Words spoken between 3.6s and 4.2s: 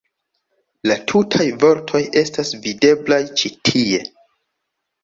tie.